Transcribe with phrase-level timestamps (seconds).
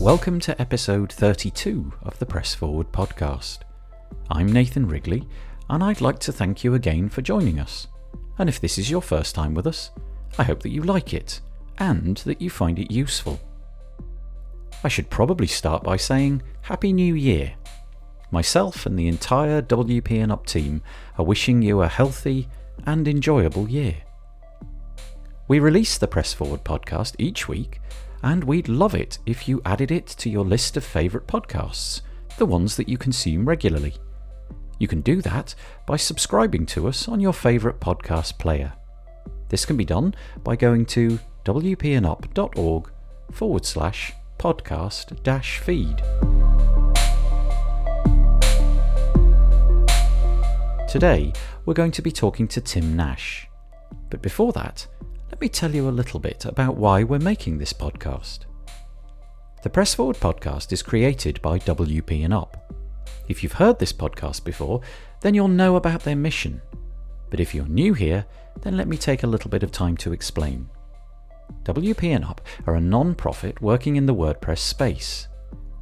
[0.00, 3.58] Welcome to episode 32 of the Press Forward podcast.
[4.30, 5.28] I'm Nathan Wrigley,
[5.68, 7.86] and I'd like to thank you again for joining us.
[8.38, 9.90] And if this is your first time with us,
[10.38, 11.42] I hope that you like it
[11.76, 13.38] and that you find it useful.
[14.82, 17.52] I should probably start by saying Happy New Year.
[18.30, 20.80] Myself and the entire WP and Up team
[21.18, 22.48] are wishing you a healthy
[22.86, 23.96] and enjoyable year.
[25.46, 27.80] We release the Press Forward podcast each week
[28.22, 32.02] and we'd love it if you added it to your list of favourite podcasts,
[32.38, 33.94] the ones that you consume regularly.
[34.78, 35.54] You can do that
[35.86, 38.72] by subscribing to us on your favourite podcast player.
[39.48, 42.90] This can be done by going to wpandup.org
[43.32, 45.96] forward slash podcast dash feed.
[50.88, 51.32] Today,
[51.66, 53.46] we're going to be talking to Tim Nash.
[54.08, 54.86] But before that,
[55.40, 58.40] let me tell you a little bit about why we're making this podcast.
[59.62, 62.70] The Press Forward podcast is created by WP and Up.
[63.26, 64.82] If you've heard this podcast before,
[65.22, 66.60] then you'll know about their mission.
[67.30, 68.26] But if you're new here,
[68.60, 70.68] then let me take a little bit of time to explain.
[71.64, 75.26] WP and Up are a non-profit working in the WordPress space.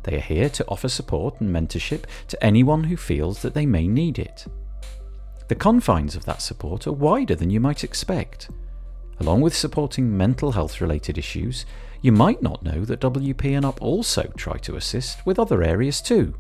[0.05, 3.89] They are here to offer support and mentorship to anyone who feels that they may
[3.89, 4.47] need it.
[5.49, 8.51] The confines of that support are wider than you might expect.
[9.21, 11.67] Along with supporting mental health related issues,
[12.01, 16.01] you might not know that WP and Up also try to assist with other areas
[16.01, 16.35] too.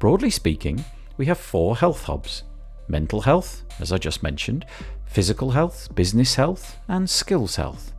[0.00, 0.84] Broadly speaking,
[1.16, 2.42] we have four health hubs
[2.86, 4.66] mental health, as I just mentioned,
[5.06, 7.94] physical health, business health, and skills health.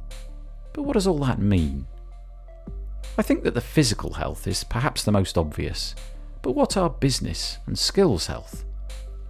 [0.74, 1.88] But what does all that mean?
[3.18, 5.96] I think that the physical health is perhaps the most obvious.
[6.44, 8.64] But what are business and skills health?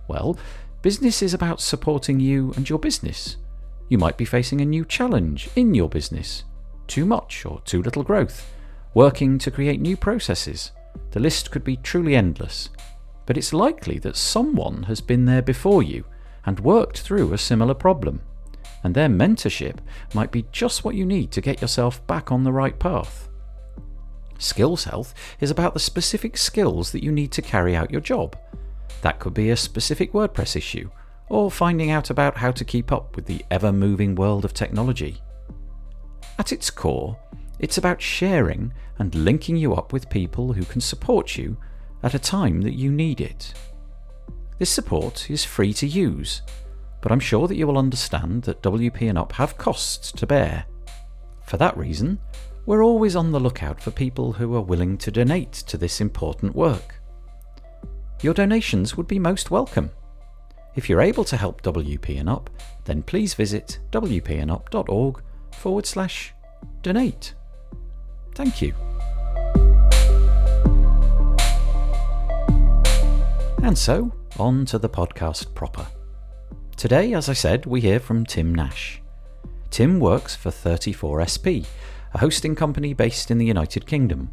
[0.09, 0.37] Well,
[0.81, 3.37] business is about supporting you and your business
[3.87, 6.43] you might be facing a new challenge in your business
[6.87, 8.51] too much or too little growth,
[8.93, 10.71] working to create new processes.
[11.11, 12.69] The list could be truly endless,
[13.25, 16.05] but it's likely that someone has been there before you
[16.45, 18.21] and worked through a similar problem,
[18.83, 19.79] and their mentorship
[20.13, 23.29] might be just what you need to get yourself back on the right path.
[24.37, 28.37] Skills health is about the specific skills that you need to carry out your job.
[29.01, 30.89] That could be a specific WordPress issue
[31.35, 35.17] or finding out about how to keep up with the ever moving world of technology.
[36.39, 37.19] At its core,
[37.59, 41.57] it's about sharing and linking you up with people who can support you
[42.03, 43.53] at a time that you need it.
[44.59, 46.41] This support is free to use,
[47.01, 50.63] but I'm sure that you will understand that WP and Up have costs to bear.
[51.45, 52.17] For that reason,
[52.65, 56.55] we're always on the lookout for people who are willing to donate to this important
[56.55, 56.95] work.
[58.21, 59.91] Your donations would be most welcome.
[60.75, 62.49] If you're able to help WP and Up,
[62.83, 66.33] then please visit wpandup.org forward slash
[66.81, 67.33] donate.
[68.33, 68.73] Thank you.
[73.63, 75.87] And so, on to the podcast proper.
[76.75, 79.01] Today, as I said, we hear from Tim Nash.
[79.71, 81.65] Tim works for 34SP,
[82.13, 84.29] a hosting company based in the United Kingdom.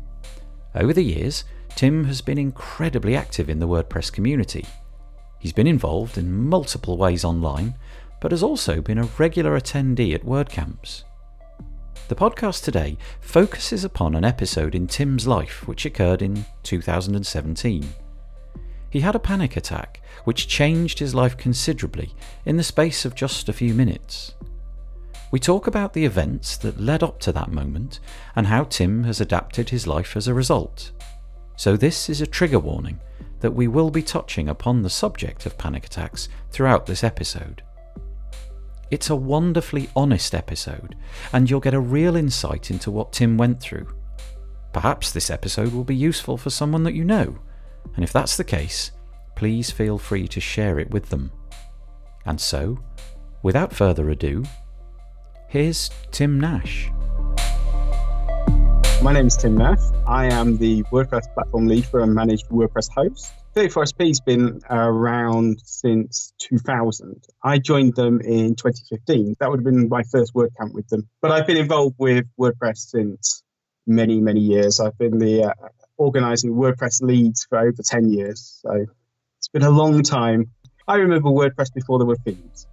[0.75, 1.45] Over the years,
[1.77, 4.67] Tim has been incredibly active in the WordPress community
[5.43, 7.75] He's been involved in multiple ways online,
[8.21, 11.03] but has also been a regular attendee at WordCamps.
[12.07, 17.89] The podcast today focuses upon an episode in Tim's life which occurred in 2017.
[18.89, 22.15] He had a panic attack which changed his life considerably
[22.45, 24.35] in the space of just a few minutes.
[25.33, 27.99] We talk about the events that led up to that moment
[28.37, 30.93] and how Tim has adapted his life as a result.
[31.57, 33.01] So, this is a trigger warning
[33.43, 37.63] that we will be touching upon the subject of panic attacks throughout this episode.
[38.91, 40.95] It's a wonderfully honest episode,
[41.33, 43.89] and you'll get a real insight into what Tim went through.
[44.73, 47.39] Perhaps this episode will be useful for someone that you know,
[47.97, 48.93] and if that's the case,
[49.35, 51.33] please feel free to share it with them.
[52.25, 52.79] And so,
[53.43, 54.45] without further ado,
[55.49, 56.91] here's Tim Nash.
[59.03, 59.81] My name is Tim Nash.
[60.07, 63.33] I am the WordPress platform lead for a managed WordPress host.
[63.57, 67.25] 34SP has been around since 2000.
[67.43, 69.35] I joined them in 2015.
[69.41, 71.09] That would have been my first WordCamp with them.
[71.21, 73.43] But I've been involved with WordPress since
[73.89, 74.79] many, many years.
[74.79, 75.55] I've been the uh,
[75.97, 78.61] organizing WordPress Leeds for over 10 years.
[78.63, 78.87] So
[79.39, 80.53] it's been a long time.
[80.87, 82.69] I remember WordPress before there were themes.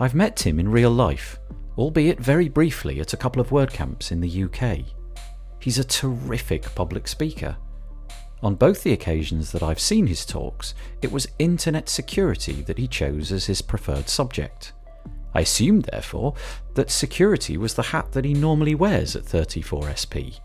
[0.00, 1.38] I've met Tim in real life
[1.78, 4.84] albeit very briefly at a couple of WordCamps in the UK.
[5.60, 7.56] He's a terrific public speaker.
[8.42, 12.86] On both the occasions that I've seen his talks, it was internet security that he
[12.86, 14.72] chose as his preferred subject.
[15.34, 16.34] I assumed, therefore,
[16.74, 20.40] that security was the hat that he normally wears at 34SP.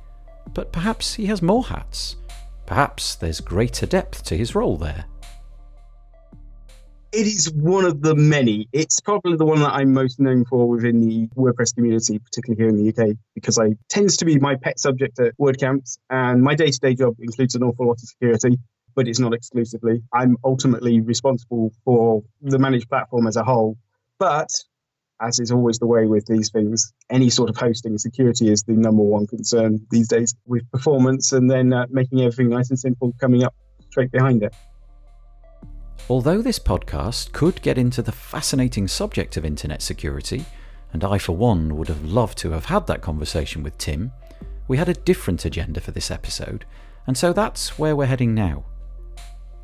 [0.53, 2.17] but perhaps he has more hats.
[2.65, 5.05] Perhaps there's greater depth to his role there.
[7.13, 8.67] It is one of the many.
[8.73, 12.69] It's probably the one that I'm most known for within the WordPress community, particularly here
[12.69, 16.55] in the UK, because I tends to be my pet subject at WordCamps, and my
[16.55, 18.57] day-to-day job includes an awful lot of security,
[18.95, 20.01] but it's not exclusively.
[20.11, 23.77] I'm ultimately responsible for the managed platform as a whole,
[24.17, 24.49] but
[25.21, 28.73] as is always the way with these things, any sort of hosting security is the
[28.73, 33.13] number one concern these days with performance, and then uh, making everything nice and simple
[33.21, 33.53] coming up
[33.91, 34.55] straight behind it.
[36.09, 40.45] Although this podcast could get into the fascinating subject of internet security,
[40.91, 44.11] and I for one would have loved to have had that conversation with Tim,
[44.67, 46.65] we had a different agenda for this episode,
[47.07, 48.65] and so that's where we're heading now.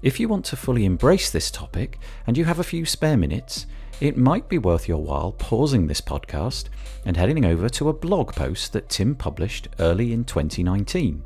[0.01, 3.65] If you want to fully embrace this topic and you have a few spare minutes,
[3.99, 6.69] it might be worth your while pausing this podcast
[7.05, 11.21] and heading over to a blog post that Tim published early in 2019.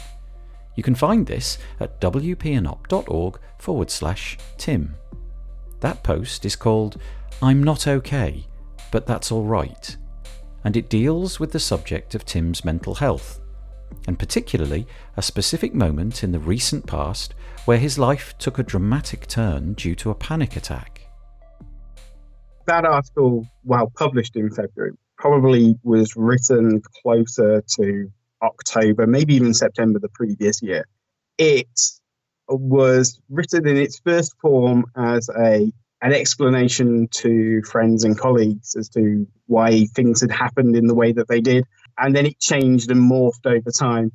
[0.76, 4.96] You can find this at wpandup.org forward slash Tim.
[5.82, 7.00] That post is called
[7.42, 8.46] I'm Not OK,
[8.92, 9.98] but That's Alright,
[10.64, 13.42] and it deals with the subject of Tim's mental health,
[14.08, 14.88] and particularly
[15.18, 17.34] a specific moment in the recent past
[17.66, 21.02] where his life took a dramatic turn due to a panic attack.
[22.66, 28.12] That article, while published in February, probably was written closer to
[28.44, 30.86] October, maybe even September the previous year.
[31.38, 31.68] It
[32.48, 38.90] was written in its first form as a an explanation to friends and colleagues as
[38.90, 41.64] to why things had happened in the way that they did,
[41.98, 44.12] and then it changed and morphed over time.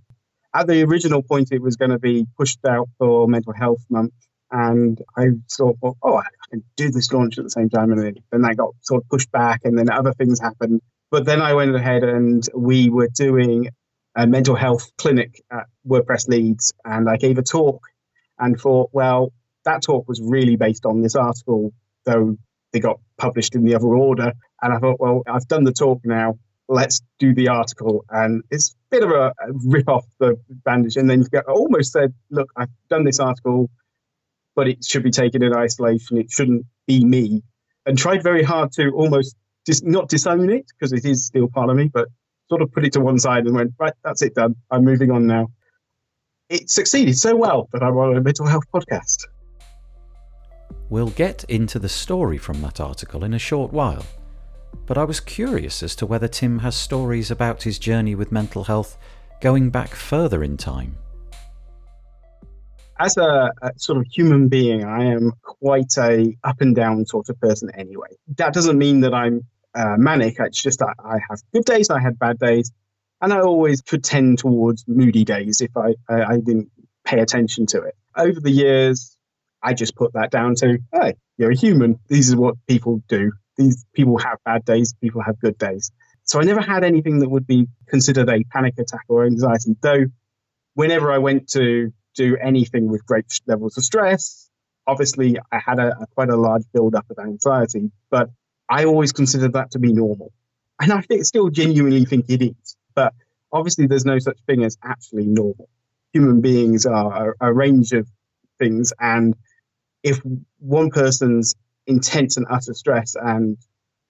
[0.54, 4.12] At the original point, it was going to be pushed out for Mental Health Month,
[4.50, 8.42] and I thought, oh, I can do this launch at the same time, and then
[8.42, 10.82] that got sort of pushed back, and then other things happened.
[11.10, 13.70] But then I went ahead and we were doing
[14.18, 17.80] a mental health clinic at WordPress Leeds, and I gave a talk
[18.36, 19.32] and thought, well,
[19.64, 21.72] that talk was really based on this article,
[22.04, 22.36] though
[22.72, 24.32] they got published in the other order.
[24.60, 26.36] And I thought, well, I've done the talk now.
[26.68, 28.04] Let's do the article.
[28.10, 30.96] And it's a bit of a, rip off the bandage.
[30.96, 33.70] And then I almost said, look, I've done this article,
[34.56, 36.18] but it should be taken in isolation.
[36.18, 37.44] It shouldn't be me.
[37.86, 41.70] And tried very hard to almost dis- not disown it because it is still part
[41.70, 42.08] of me, but
[42.48, 44.56] sort of put it to one side and went, right, that's it done.
[44.70, 45.48] I'm moving on now.
[46.48, 49.26] It succeeded so well that I'm on a mental health podcast.
[50.88, 54.04] We'll get into the story from that article in a short while,
[54.86, 58.64] but I was curious as to whether Tim has stories about his journey with mental
[58.64, 58.96] health
[59.42, 60.96] going back further in time.
[62.98, 67.28] As a, a, sort of human being, I am quite a up and down sort
[67.28, 68.08] of person anyway.
[68.38, 69.44] That doesn't mean that I'm
[69.78, 70.36] uh, manic.
[70.40, 72.72] It's just that I have good days, I had bad days,
[73.20, 76.70] and I always could tend towards moody days if I, I, I didn't
[77.04, 77.94] pay attention to it.
[78.16, 79.16] Over the years,
[79.62, 82.00] I just put that down to, hey, you're a human.
[82.08, 83.32] These are what people do.
[83.56, 85.90] These people have bad days, people have good days.
[86.24, 90.06] So I never had anything that would be considered a panic attack or anxiety, though
[90.74, 94.48] whenever I went to do anything with great levels of stress,
[94.86, 98.30] obviously I had a, a quite a large build up of anxiety, but
[98.68, 100.32] I always considered that to be normal.
[100.80, 102.76] And I still genuinely think it is.
[102.94, 103.12] But
[103.52, 105.68] obviously there's no such thing as actually normal.
[106.12, 108.08] Human beings are a, a range of
[108.58, 109.34] things and
[110.02, 110.20] if
[110.58, 111.54] one person's
[111.86, 113.56] intense and utter stress and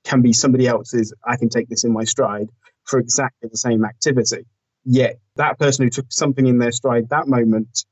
[0.05, 2.49] can be somebody else's, I can take this in my stride
[2.85, 4.47] for exactly the same activity.
[4.85, 7.85] Yet that person who took something in their stride that moment,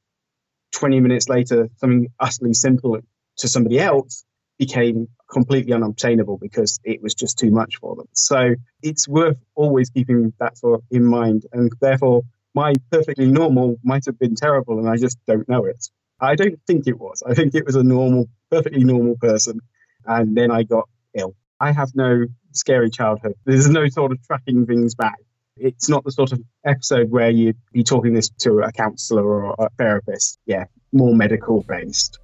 [0.73, 2.99] 20 minutes later, something utterly simple
[3.39, 4.25] to somebody else
[4.59, 8.07] became completely unobtainable because it was just too much for them.
[8.13, 11.47] So it's worth always keeping that sort of in mind.
[11.53, 12.23] And therefore,
[12.55, 15.89] my perfectly normal might have been terrible and I just don't know it.
[16.21, 17.23] I don't think it was.
[17.27, 19.61] I think it was a normal, perfectly normal person.
[20.07, 21.35] And then I got ill.
[21.61, 23.35] I have no scary childhood.
[23.45, 25.19] There's no sort of tracking things back.
[25.59, 29.55] It's not the sort of episode where you'd be talking this to a counselor or
[29.59, 30.39] a therapist.
[30.47, 32.19] Yeah, more medical based.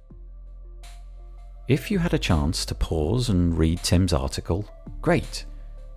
[1.67, 4.67] If you had a chance to pause and read Tim's article,
[5.01, 5.45] great.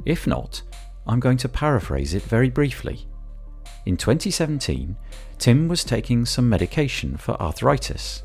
[0.05, 0.63] If not,
[1.09, 3.09] I'm going to paraphrase it very briefly.
[3.85, 4.97] In 2017,
[5.39, 8.23] Tim was taking some medication for arthritis.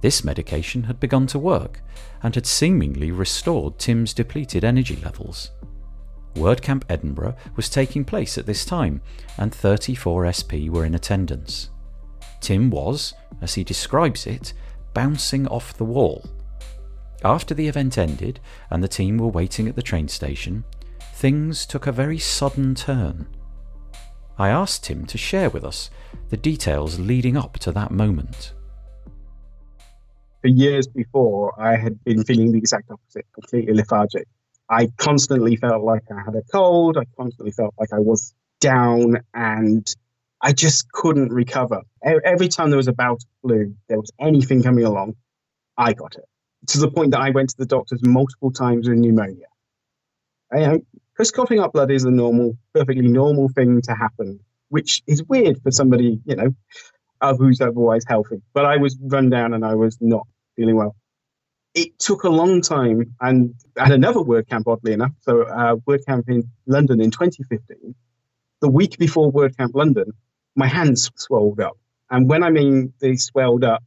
[0.00, 1.82] This medication had begun to work
[2.22, 5.50] and had seemingly restored Tim's depleted energy levels.
[6.34, 9.02] WordCamp Edinburgh was taking place at this time,
[9.36, 11.68] and 34 SP were in attendance.
[12.40, 14.54] Tim was, as he describes it,
[14.94, 16.24] bouncing off the wall.
[17.24, 18.38] After the event ended
[18.70, 20.62] and the team were waiting at the train station,
[21.14, 23.26] things took a very sudden turn.
[24.38, 25.90] I asked him to share with us
[26.28, 28.52] the details leading up to that moment.
[30.42, 34.28] For years before, I had been feeling the exact opposite, completely lethargic.
[34.68, 36.98] I constantly felt like I had a cold.
[36.98, 39.86] I constantly felt like I was down and
[40.42, 41.80] I just couldn't recover.
[42.02, 45.16] Every time there was a bout of flu, there was anything coming along,
[45.78, 46.24] I got it.
[46.68, 49.46] To the point that I went to the doctors multiple times with pneumonia.
[50.50, 55.62] Because coughing up blood is a normal, perfectly normal thing to happen, which is weird
[55.62, 56.54] for somebody, you know,
[57.32, 58.42] who's otherwise healthy.
[58.52, 60.96] But I was run down and I was not feeling well.
[61.74, 66.48] It took a long time, and at another WordCamp, oddly enough, so uh, WordCamp in
[66.66, 67.94] London in 2015,
[68.60, 70.12] the week before WordCamp London,
[70.54, 71.76] my hands swelled up.
[72.10, 73.82] And when I mean they swelled up,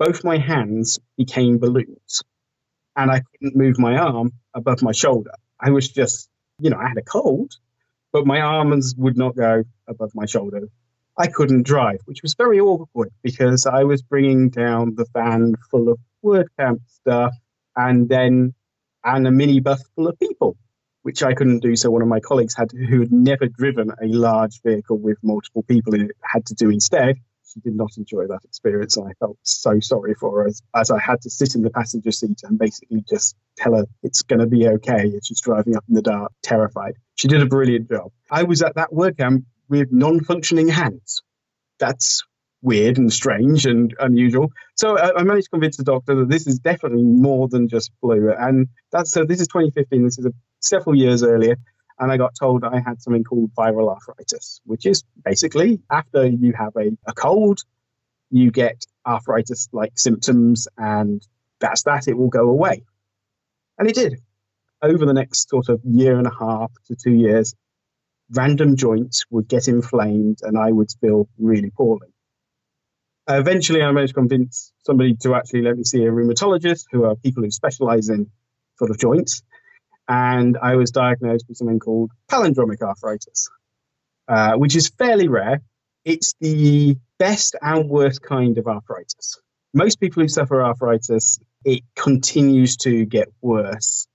[0.00, 2.22] both my hands became balloons.
[2.96, 5.32] And I couldn't move my arm above my shoulder.
[5.60, 6.28] I was just,
[6.58, 7.52] you know, I had a cold,
[8.10, 10.62] but my arms would not go above my shoulder.
[11.18, 15.90] I couldn't drive, which was very awkward because I was bringing down the van full
[15.90, 17.34] of WordCamp stuff
[17.76, 18.54] and then
[19.04, 20.56] and a minibus full of people
[21.02, 21.76] which I couldn't do.
[21.76, 25.62] So one of my colleagues had who had never driven a large vehicle with multiple
[25.62, 27.16] people in it had to do instead.
[27.52, 30.90] She did not enjoy that experience, and I felt so sorry for her as, as
[30.90, 34.40] I had to sit in the passenger seat and basically just tell her it's going
[34.40, 35.02] to be okay.
[35.02, 36.94] And she's driving up in the dark, terrified.
[37.16, 38.12] She did a brilliant job.
[38.30, 41.22] I was at that WordCamp um, with non-functioning hands.
[41.78, 42.22] That's
[42.62, 44.52] weird and strange and unusual.
[44.74, 47.90] So I, I, managed to convince the doctor that this is definitely more than just
[48.00, 48.32] flu.
[48.38, 50.04] And that's so this is 2015.
[50.04, 51.56] This is a, several years earlier.
[52.00, 56.54] And I got told I had something called viral arthritis, which is basically after you
[56.54, 57.60] have a, a cold,
[58.30, 61.20] you get arthritis like symptoms, and
[61.60, 62.08] that's that.
[62.08, 62.84] It will go away.
[63.78, 64.18] And it did.
[64.82, 67.54] Over the next sort of year and a half to two years,
[68.30, 72.08] random joints would get inflamed and I would feel really poorly.
[73.28, 77.14] Eventually, I managed to convince somebody to actually let me see a rheumatologist, who are
[77.14, 78.30] people who specialize in
[78.76, 79.42] sort of joints.
[80.10, 83.48] And I was diagnosed with something called palindromic arthritis,
[84.26, 85.62] uh, which is fairly rare.
[86.04, 89.40] It's the best and worst kind of arthritis.
[89.72, 94.08] Most people who suffer arthritis, it continues to get worse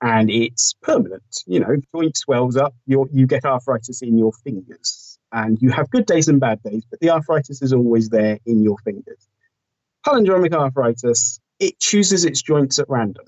[0.00, 1.42] and it's permanent.
[1.44, 5.90] You know, joint swells up, you you get arthritis in your fingers and you have
[5.90, 9.26] good days and bad days, but the arthritis is always there in your fingers.
[10.06, 13.26] Palindromic arthritis, it chooses its joints at random.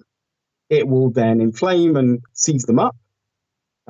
[0.68, 2.96] It will then inflame and seize them up.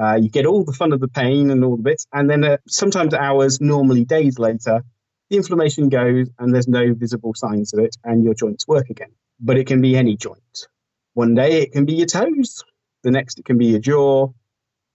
[0.00, 2.44] Uh, you get all the fun of the pain and all the bits, and then
[2.44, 4.84] uh, sometimes hours, normally days later,
[5.28, 9.10] the inflammation goes and there's no visible signs of it, and your joints work again.
[9.40, 10.66] But it can be any joint.
[11.14, 12.62] One day it can be your toes,
[13.02, 14.28] the next it can be your jaw,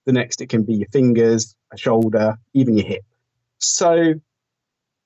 [0.06, 3.04] the next, it can be your fingers, a shoulder, even your hip.
[3.60, 4.16] So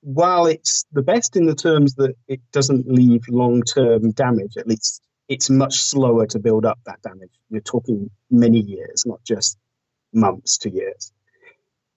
[0.00, 4.66] while it's the best in the terms that it doesn't leave long term damage, at
[4.66, 7.30] least it's much slower to build up that damage.
[7.50, 9.58] You're talking many years, not just
[10.12, 11.12] months to years.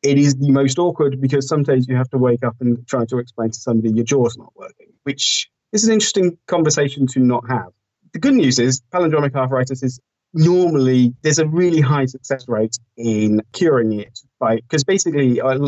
[0.04, 3.06] It is the most awkward because some days you have to wake up and try
[3.06, 7.48] to explain to somebody your jaw's not working, which is an interesting conversation to not
[7.48, 7.68] have.
[8.14, 10.00] The good news is palindromic arthritis is
[10.34, 15.68] normally there's a really high success rate in curing it by because basically uh,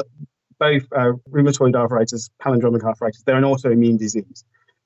[0.59, 4.43] both uh, rheumatoid arthritis, palindromic arthritis, they're an autoimmune disease.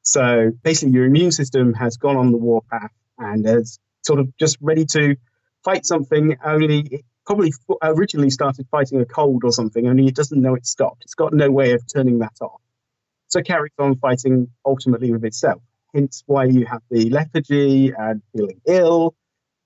[0.08, 4.58] So basically, your immune system has gone on the warpath and is sort of just
[4.62, 5.18] ready to
[5.66, 6.38] fight something.
[6.42, 7.52] Only it probably
[7.84, 11.02] originally started fighting a cold or something, only it doesn't know it stopped.
[11.04, 12.62] It's got no way of turning that off.
[13.28, 15.62] So carries on fighting ultimately with itself.
[15.94, 19.14] Hence why you have the lethargy and feeling ill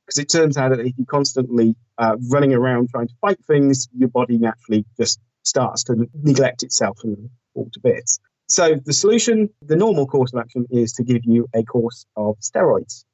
[0.07, 3.89] because it turns out that if you're constantly uh, running around trying to fight things,
[3.95, 8.19] your body naturally just starts to neglect itself and fall to bits.
[8.51, 12.37] So the solution, the normal course of action is to give you a course of
[12.39, 13.05] steroids.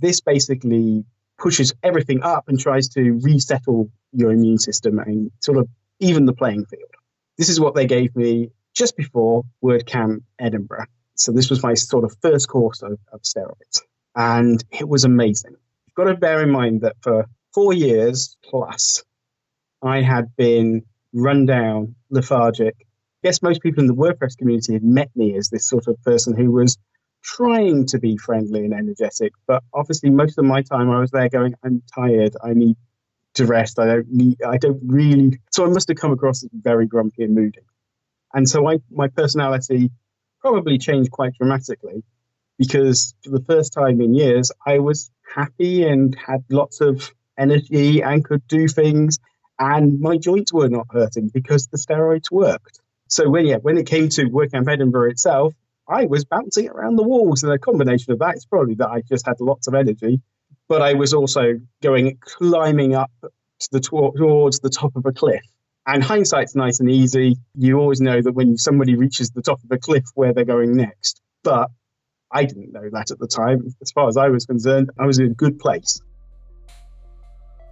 [0.00, 1.06] This basically
[1.38, 5.66] pushes everything up and tries to resettle your immune system and sort of
[5.98, 6.90] even the playing field.
[7.38, 10.88] This is what they gave me just before WordCamp Edinburgh.
[11.14, 13.80] So this was my sort of first course of, of steroids.
[14.14, 15.56] And it was amazing
[15.86, 19.02] You've got to bear in mind that for four years plus,
[19.82, 20.82] I had been
[21.14, 22.85] run down, lethargic.
[23.26, 26.00] I guess most people in the WordPress community had met me as this sort of
[26.04, 26.78] person who was
[27.24, 31.28] trying to be friendly and energetic, but obviously most of my time I was there
[31.28, 32.76] going, I'm tired, I need
[33.34, 35.40] to rest, I don't need, I don't really.
[35.50, 37.66] So I must have come across as very grumpy and moody,
[38.32, 39.90] and so I, my personality
[40.40, 42.04] probably changed quite dramatically
[42.58, 48.04] because for the first time in years I was happy and had lots of energy
[48.04, 49.18] and could do things.
[49.58, 52.78] and my joints were not hurting because the steroids worked.
[53.08, 55.54] So when yeah, when it came to WordCamp Edinburgh itself,
[55.88, 59.02] I was bouncing around the walls, and a combination of that is probably that I
[59.02, 60.20] just had lots of energy,
[60.68, 65.42] but I was also going climbing up to the towards the top of a cliff.
[65.88, 67.36] And hindsight's nice and easy.
[67.54, 70.76] You always know that when somebody reaches the top of a cliff, where they're going
[70.76, 71.20] next.
[71.44, 71.70] But
[72.32, 73.68] I didn't know that at the time.
[73.80, 76.00] As far as I was concerned, I was in a good place.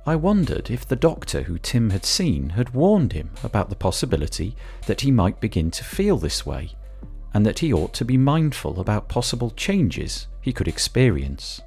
[0.07, 4.55] I wondered if the doctor who Tim had seen had warned him about the possibility
[4.87, 6.73] that he might begin to feel this way,
[7.33, 11.63] and that he ought to be mindful about possible changes he could experience.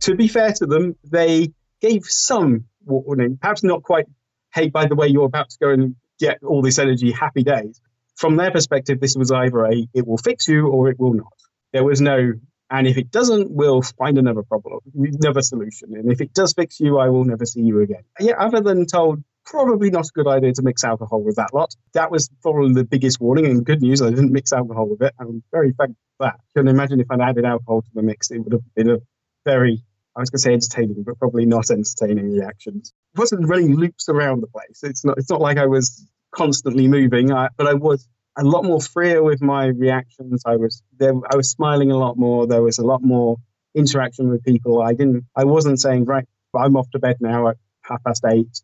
[0.00, 4.06] To be fair to them, they gave some warning, perhaps not quite,
[4.52, 7.80] hey, by the way, you're about to go and get all this energy, happy days.
[8.16, 11.32] From their perspective, this was either a it will fix you or it will not.
[11.72, 12.32] There was no
[12.70, 15.94] and if it doesn't, we'll find another problem, another solution.
[15.94, 18.02] And if it does fix you, I will never see you again.
[18.18, 21.74] Yeah, other than told, probably not a good idea to mix alcohol with that lot.
[21.92, 23.46] That was probably the biggest warning.
[23.46, 25.14] And good news, I didn't mix alcohol with it.
[25.20, 26.40] I'm very thankful for that.
[26.56, 28.98] Can imagine if I'd added alcohol to the mix, it would have been a
[29.44, 29.82] very,
[30.16, 32.92] I was going to say entertaining, but probably not entertaining reactions.
[33.14, 34.80] It wasn't running loops around the place.
[34.82, 38.64] It's not, it's not like I was constantly moving, I, but I was a lot
[38.64, 40.42] more freer with my reactions.
[40.44, 41.14] I was there.
[41.30, 42.46] I was smiling a lot more.
[42.46, 43.36] There was a lot more
[43.74, 44.82] interaction with people.
[44.82, 45.24] I didn't.
[45.36, 46.26] I wasn't saying right.
[46.56, 48.60] I'm off to bed now at half past eight.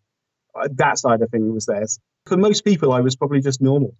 [0.54, 1.84] Uh, that side of things was there.
[2.26, 3.94] For most people, I was probably just normal.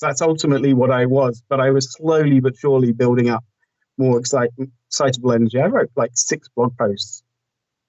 [0.00, 1.42] That's ultimately what I was.
[1.48, 3.44] But I was slowly but surely building up
[3.98, 5.60] more excitable energy.
[5.60, 7.22] I wrote like six blog posts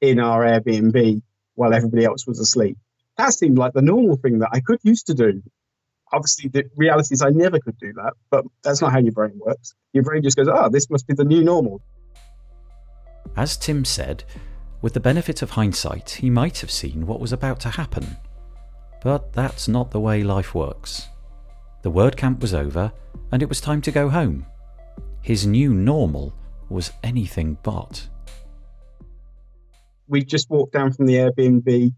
[0.01, 1.21] in our Airbnb
[1.55, 2.77] while everybody else was asleep.
[3.17, 5.43] That seemed like the normal thing that I could used to do
[6.13, 9.33] obviously the reality is I never could do that, but that's not how your brain
[9.35, 9.73] works.
[9.91, 11.81] Your brain just goes, oh, this must be the new normal.
[13.35, 14.23] As Tim said,
[14.81, 18.17] with the benefit of hindsight, he might have seen what was about to happen.
[19.01, 21.07] But that's not the way life works.
[21.81, 22.93] The WordCamp was over,
[23.31, 24.45] and it was time to go home.
[25.21, 26.33] His new normal
[26.69, 28.07] was anything but.
[30.07, 31.93] We just walked down from the Airbnb.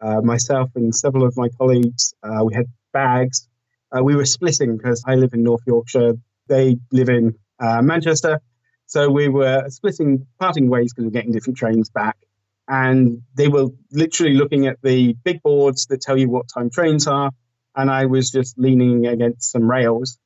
[0.00, 3.46] Uh, myself and several of my colleagues, uh, we had bags.
[3.94, 6.14] Uh, we were splitting because I live in North Yorkshire,
[6.48, 8.40] they live in uh, Manchester.
[8.86, 12.16] So we were splitting, parting ways because we're getting different trains back.
[12.66, 17.06] And they were literally looking at the big boards that tell you what time trains
[17.06, 17.30] are.
[17.76, 20.18] And I was just leaning against some rails,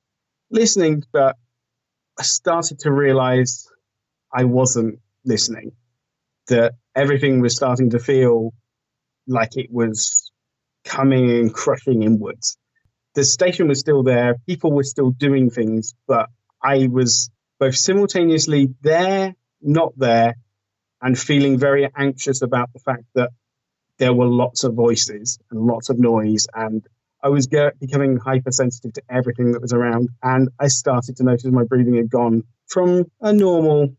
[0.51, 1.37] listening, but
[2.19, 3.67] I started to realize
[4.33, 5.73] I wasn't listening,
[6.49, 8.53] that everything was starting to feel
[9.27, 10.31] like it was
[10.85, 12.57] coming and crushing inwards.
[13.15, 16.29] The station was still there, people were still doing things, but
[16.63, 20.37] I was both simultaneously there, not there,
[21.01, 23.31] and feeling very anxious about the fact that
[23.99, 26.87] there were lots of voices and lots of noise and
[27.23, 31.45] I was get, becoming hypersensitive to everything that was around, and I started to notice
[31.47, 33.97] my breathing had gone from a normal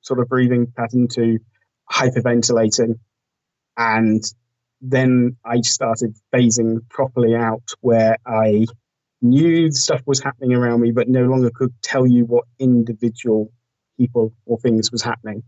[0.00, 1.38] sort of breathing pattern to
[1.90, 2.98] hyperventilating.
[3.76, 4.22] And
[4.86, 8.66] then I started phasing properly out where I
[9.22, 13.50] knew stuff was happening around me, but no longer could tell you what individual
[13.98, 15.42] people or things was happening.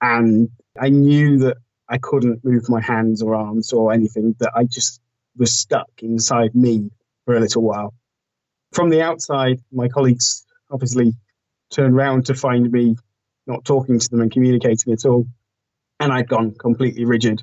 [0.00, 1.58] And I knew that
[1.88, 5.00] I couldn't move my hands or arms or anything, that I just
[5.36, 6.90] was stuck inside me
[7.26, 7.94] for a little while.
[8.72, 11.12] From the outside, my colleagues obviously
[11.70, 12.96] turned around to find me
[13.46, 15.26] not talking to them and communicating at all.
[16.00, 17.40] And I'd gone completely rigid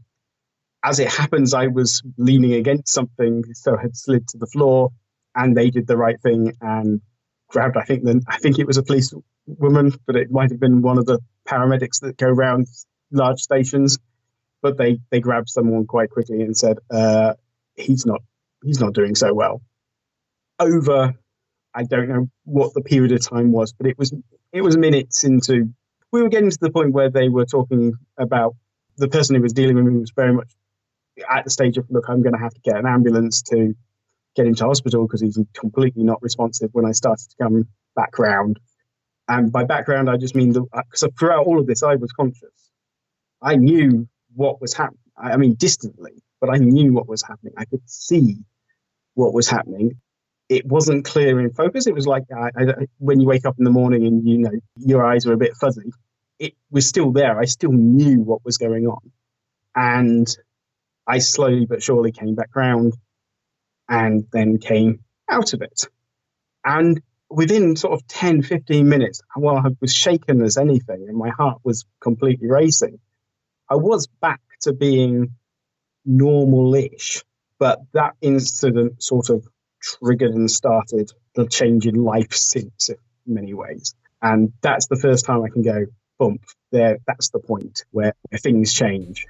[0.84, 4.92] as it happens, I was leaning against something, so I had slid to the floor,
[5.36, 7.02] and they did the right thing and
[7.50, 7.78] grabbed.
[7.78, 9.14] I think then I think it was a police
[9.46, 12.68] woman, but it might have been one of the paramedics that go around
[13.12, 14.00] large stations.
[14.62, 17.34] But they they grabbed someone quite quickly and said, uh,
[17.76, 18.22] "He's not
[18.64, 19.62] he's not doing so well."
[20.60, 21.14] Over,
[21.74, 24.14] I don't know what the period of time was, but it was
[24.52, 25.74] it was minutes into.
[26.12, 28.56] We were getting to the point where they were talking about
[28.98, 30.52] the person who was dealing with me was very much
[31.30, 33.76] at the stage of look, I'm going to have to get an ambulance to
[34.36, 38.18] get him to hospital because he's completely not responsive when I started to come back
[38.18, 38.60] round.
[39.28, 42.72] And by background, I just mean because uh, throughout all of this, I was conscious.
[43.42, 45.00] I knew what was happening.
[45.18, 47.54] I mean, distantly, but I knew what was happening.
[47.58, 48.38] I could see
[49.14, 50.00] what was happening.
[50.50, 51.88] It wasn't clear in focus.
[51.88, 54.52] It was like I, I, when you wake up in the morning and you know
[54.76, 55.92] your eyes are a bit fuzzy.
[56.40, 57.40] It was still there.
[57.40, 59.12] I still knew what was going on,
[59.76, 60.28] and
[61.12, 62.94] I slowly but surely came back round
[63.90, 65.90] and then came out of it.
[66.64, 71.30] And within sort of 10, 15 minutes, while I was shaken as anything and my
[71.30, 73.00] heart was completely racing,
[73.70, 75.36] I was back to being
[76.06, 77.24] normal-ish.
[77.60, 79.46] But that incident sort of
[79.82, 82.96] triggered and started the change in life since in
[83.26, 83.96] many ways.
[84.22, 88.74] And that's the first time I can go, bump, there, that's the point where things
[88.74, 89.28] change.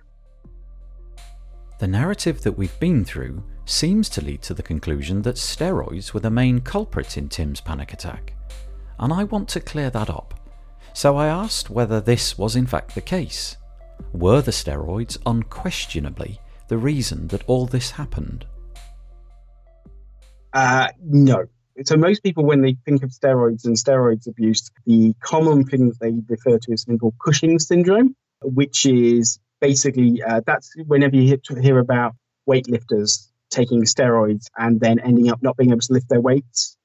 [1.82, 6.20] The narrative that we've been through seems to lead to the conclusion that steroids were
[6.20, 8.36] the main culprit in Tim's panic attack.
[9.00, 10.40] And I want to clear that up.
[10.94, 13.58] So I asked whether this was in fact the case.
[14.14, 18.46] Were the steroids unquestionably the reason that all this happened?
[20.54, 21.46] Uh, no.
[21.84, 26.14] So most people, when they think of steroids and steroids abuse, the common thing they
[26.28, 31.80] refer to is something called Cushing syndrome, which is basically uh, that's whenever you hear
[31.80, 32.16] about
[32.50, 36.76] weightlifters taking steroids and then ending up not being able to lift their weights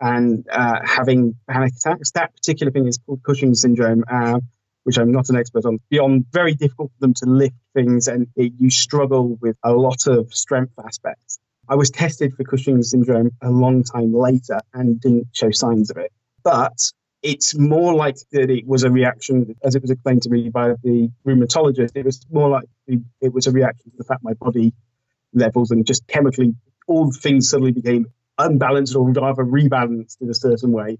[0.00, 2.12] and uh, having panic attacks.
[2.12, 4.40] That particular thing is called Cushing syndrome, uh,
[4.84, 5.78] which I'm not an expert on.
[5.90, 10.06] Beyond very difficult for them to lift things, and it, you struggle with a lot
[10.06, 11.38] of strength aspects.
[11.68, 15.96] I was tested for Cushing syndrome a long time later and didn't show signs of
[15.96, 16.12] it.
[16.42, 16.76] But
[17.22, 20.74] it's more like that it was a reaction, as it was explained to me by
[20.82, 24.72] the rheumatologist, it was more like it was a reaction to the fact my body
[25.32, 26.54] levels and just chemically,
[26.86, 28.06] all things suddenly became
[28.38, 30.98] unbalanced or rather rebalanced in a certain way.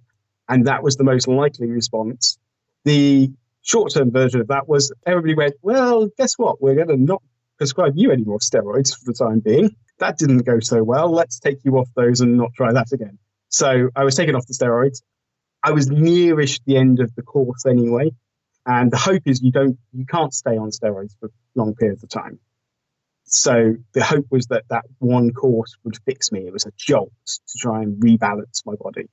[0.49, 2.39] And that was the most likely response.
[2.85, 3.31] The
[3.63, 6.63] short term version of that was everybody went, well, guess what?
[6.63, 7.23] We're going to not
[7.59, 11.11] prescribe you any more steroids for the time being that didn't go so well.
[11.11, 13.19] Let's take you off those and not try that again.
[13.49, 15.01] So I was taken off the steroids.
[15.63, 18.11] I was nearish the end of the course anyway.
[18.65, 22.11] And the hope is you don't, you can't stay on steroids for long periods of
[22.11, 22.39] time.
[23.25, 26.47] So the hope was that that one course would fix me.
[26.47, 29.09] It was a jolt to try and rebalance my body.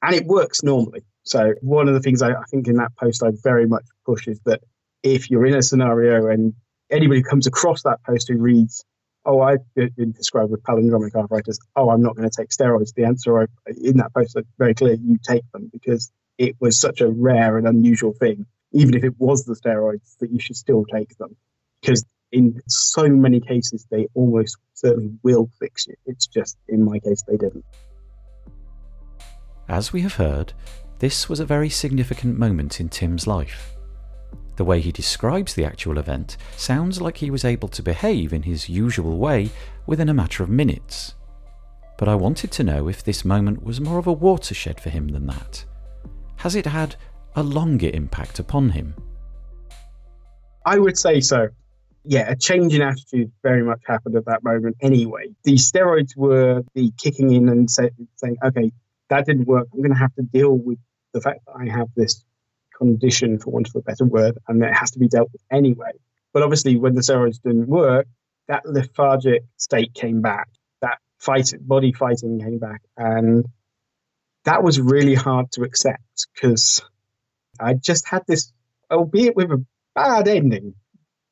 [0.00, 1.02] And it works normally.
[1.24, 4.28] So one of the things I, I think in that post I very much push
[4.28, 4.60] is that
[5.02, 6.54] if you're in a scenario and
[6.90, 8.84] anybody comes across that post who reads
[9.24, 11.58] oh, I've been described with palindromic arthritis.
[11.76, 12.94] Oh, I'm not going to take steroids.
[12.94, 14.94] The answer in that post is very clear.
[14.94, 18.46] You take them because it was such a rare and unusual thing.
[18.72, 21.36] Even if it was the steroids, that you should still take them
[21.80, 25.94] because in so many cases they almost certainly will fix you.
[26.06, 27.64] It's just in my case they didn't.
[29.68, 30.52] As we have heard,
[30.98, 33.74] this was a very significant moment in Tim's life.
[34.56, 38.42] The way he describes the actual event sounds like he was able to behave in
[38.42, 39.50] his usual way
[39.86, 41.14] within a matter of minutes.
[41.98, 45.08] But I wanted to know if this moment was more of a watershed for him
[45.08, 45.64] than that.
[46.36, 46.96] Has it had
[47.34, 48.94] a longer impact upon him?
[50.64, 51.48] I would say so.
[52.04, 55.34] Yeah, a change in attitude very much happened at that moment anyway.
[55.44, 58.70] The steroids were the kicking in and say, saying, okay,
[59.08, 59.68] that didn't work.
[59.72, 60.78] I'm going to have to deal with
[61.12, 62.24] the fact that I have this
[62.76, 65.92] condition, for want of a better word, and it has to be dealt with anyway.
[66.32, 68.06] But obviously, when the steroids didn't work,
[68.48, 70.48] that lethargic state came back,
[70.82, 73.46] that fight, body fighting came back, and
[74.44, 76.82] that was really hard to accept because
[77.58, 78.52] I just had this,
[78.90, 80.74] albeit with a bad ending,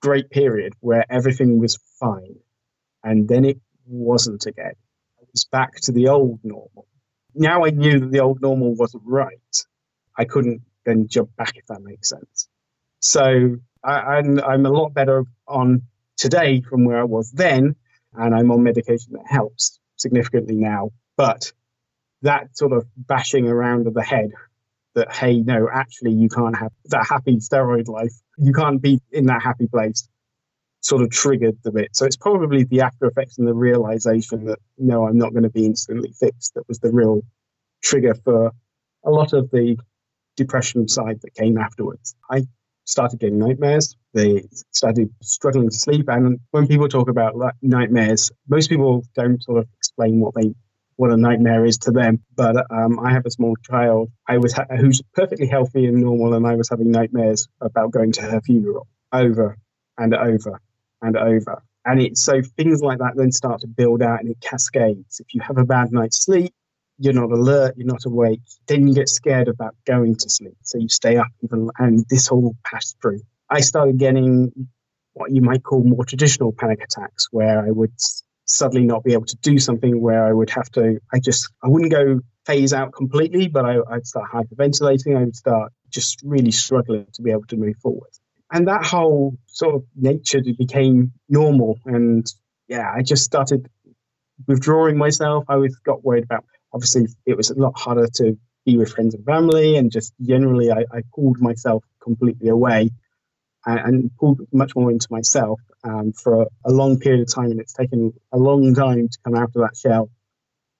[0.01, 2.37] great period where everything was fine,
[3.03, 4.75] and then it wasn't again.
[5.21, 6.87] It was back to the old normal.
[7.35, 9.67] Now I knew that the old normal wasn't right.
[10.17, 12.49] I couldn't then jump back, if that makes sense.
[13.01, 15.83] So I, I'm, I'm a lot better on
[16.17, 17.77] today from where I was then,
[18.15, 20.91] and I'm on medication that helps significantly now.
[21.17, 21.53] But
[22.23, 24.33] that sort of bashing around of the head
[24.95, 28.13] that, hey, no, actually, you can't have that happy steroid life.
[28.39, 30.09] You can't be in that happy place
[30.83, 31.95] sort of triggered the bit.
[31.95, 35.51] So it's probably the after effects and the realization that, no, I'm not going to
[35.51, 37.23] be instantly fixed that was the real
[37.83, 38.53] trigger for
[39.05, 39.79] a lot of the
[40.37, 42.15] depression side that came afterwards.
[42.31, 42.47] I
[42.85, 43.97] started getting nightmares.
[44.15, 46.09] They started struggling to sleep.
[46.09, 50.55] And when people talk about nightmares, most people don't sort of explain what they
[50.97, 52.23] what a nightmare is to them.
[52.37, 54.11] But um, I have a small child.
[54.29, 58.13] I was ha- who's perfectly healthy and normal, and I was having nightmares about going
[58.13, 59.57] to her funeral over
[59.99, 60.61] and over
[61.01, 61.63] and over.
[61.85, 65.21] And it's so things like that then start to build out and it cascades.
[65.21, 66.55] If you have a bad night's sleep,
[67.03, 68.41] you're not alert, you're not awake.
[68.69, 70.57] Then you get scared about going to sleep.
[70.63, 73.23] So you stay up even, and this all passed through.
[73.51, 74.53] I started getting
[75.15, 77.93] what you might call more traditional panic attacks, where I would
[78.45, 81.69] suddenly not be able to do something, where I would have to, I just, I
[81.69, 85.17] wouldn't go phase out completely, but I, I'd start hyperventilating.
[85.17, 88.11] I would start just really struggling to be able to move forward.
[88.53, 91.81] And that whole sort of nature became normal.
[91.85, 92.25] And
[92.69, 93.69] yeah, I just started
[94.47, 95.45] withdrawing myself.
[95.49, 99.15] I was got worried about obviously it was a lot harder to be with friends
[99.15, 102.91] and family and just generally I, I pulled myself completely away
[103.67, 107.51] and, pulled much more into myself um, for a, a, long period of time.
[107.51, 110.11] And it's taken a long time to come out of that shell.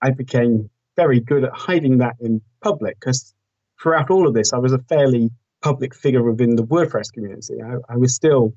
[0.01, 3.35] I became very good at hiding that in public because
[3.81, 5.31] throughout all of this, I was a fairly
[5.63, 7.63] public figure within the WordPress community.
[7.63, 8.55] I, I was still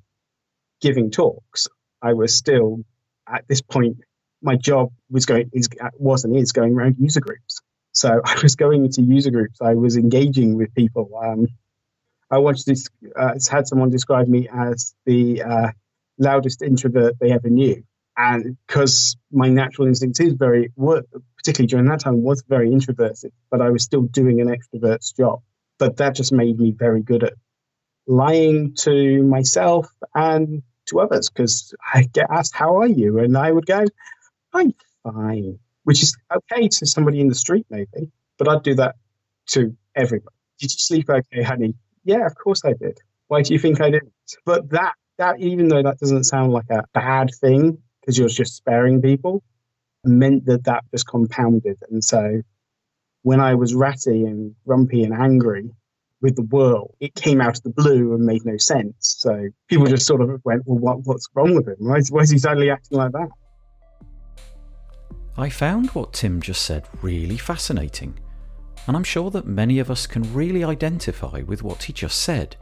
[0.82, 1.68] giving talks.
[2.02, 2.80] I was still,
[3.28, 3.98] at this point,
[4.46, 7.62] my job was going is was and is going around user groups.
[7.92, 9.60] So I was going into user groups.
[9.62, 11.10] I was engaging with people.
[11.22, 11.48] Um,
[12.32, 15.72] I wanted to uh, had someone describe me as the uh,
[16.18, 17.84] loudest introvert they ever knew,
[18.18, 20.72] and because my natural instinct is very,
[21.38, 25.42] particularly during that time, was very introverted, but I was still doing an extrovert's job.
[25.78, 27.34] But that just made me very good at
[28.08, 33.52] lying to myself and to others because I get asked, "How are you?" and I
[33.52, 33.86] would go,
[34.56, 38.96] "I'm fine," which is okay to somebody in the street, maybe, but I'd do that
[39.50, 40.36] to everybody.
[40.60, 41.76] Did you sleep okay, honey?
[42.04, 42.98] Yeah, of course I did.
[43.28, 44.14] Why do you think I didn't?
[44.46, 48.56] But that that even though that doesn't sound like a bad thing because you're just
[48.56, 49.44] sparing people,
[50.04, 51.78] meant that that just compounded.
[51.90, 52.42] And so
[53.24, 55.72] when I was ratty and grumpy and angry
[56.22, 59.16] with the world, it came out of the blue and made no sense.
[59.20, 61.76] So people just sort of went, well, what, what's wrong with him?
[61.80, 63.30] Why is, why is he suddenly acting like that?
[65.38, 68.18] I found what Tim just said really fascinating,
[68.88, 72.56] and I'm sure that many of us can really identify with what he just said.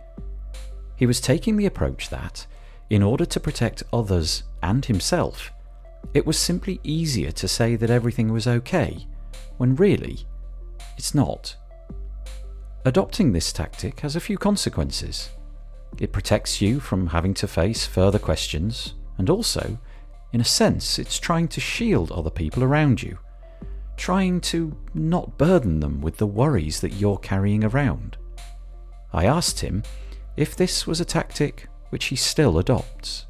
[0.96, 2.48] He was taking the approach that,
[2.90, 5.52] in order to protect others and himself,
[6.16, 9.06] it was simply easier to say that everything was okay,
[9.58, 10.26] when really,
[10.98, 11.56] it's not.
[12.86, 15.30] Adopting this tactic has a few consequences.
[16.00, 19.78] It protects you from having to face further questions, and also,
[20.34, 23.19] in a sense, it's trying to shield other people around you,
[23.96, 28.17] trying to not burden them with the worries that you're carrying around.
[29.13, 29.84] I asked him
[30.36, 33.28] if this was a tactic which he still adopts.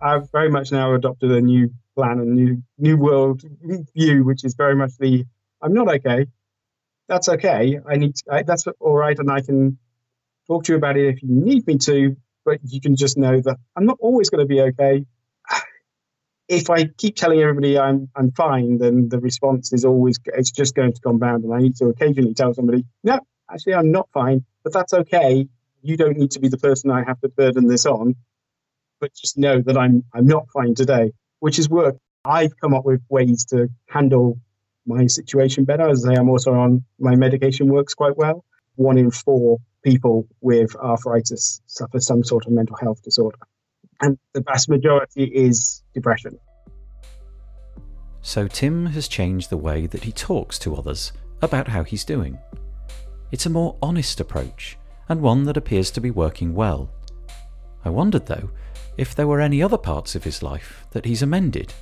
[0.00, 3.42] I've very much now adopted a new plan, a new new world
[3.96, 5.24] view, which is very much the
[5.60, 6.26] I'm not okay.
[7.08, 7.80] That's okay.
[7.84, 9.78] I need to, I, that's all right, and I can
[10.46, 12.16] talk to you about it if you need me to.
[12.48, 15.06] But you can just know that I'm not always going to be okay.
[16.48, 20.74] If I keep telling everybody I'm I'm fine, then the response is always it's just
[20.74, 23.20] going to compound, and I need to occasionally tell somebody, no,
[23.52, 25.48] actually I'm not fine, but that's okay.
[25.82, 28.14] You don't need to be the person I have to burden this on
[29.00, 31.96] but just know that I'm I'm not fine today, which is work.
[32.24, 34.38] I've come up with ways to handle
[34.86, 35.88] my situation better.
[35.88, 38.44] As I am also on my medication works quite well.
[38.76, 43.38] One in four people with arthritis suffer some sort of mental health disorder,
[44.00, 46.38] and the vast majority is depression.
[48.20, 52.38] So Tim has changed the way that he talks to others about how he's doing.
[53.30, 54.76] It's a more honest approach,
[55.08, 56.90] and one that appears to be working well.
[57.84, 58.50] I wondered, though,
[58.96, 61.72] if there were any other parts of his life that he's amended.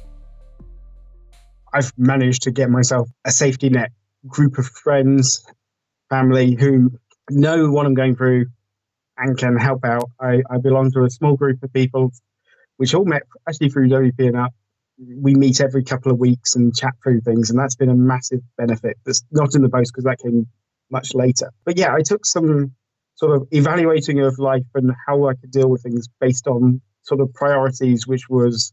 [1.72, 3.90] I've managed to get myself a safety net
[4.26, 5.44] group of friends,
[6.10, 6.92] family who
[7.30, 8.46] know what I'm going through
[9.18, 10.10] and can help out.
[10.20, 12.12] I, I belong to a small group of people
[12.76, 14.52] which all met actually through WP and up.
[14.98, 18.40] We meet every couple of weeks and chat through things, and that's been a massive
[18.56, 18.96] benefit.
[19.04, 20.46] That's not in the post because that came
[20.90, 21.52] much later.
[21.64, 22.72] But yeah, I took some
[23.16, 27.20] sort of evaluating of life and how I could deal with things based on sort
[27.20, 28.72] of priorities, which was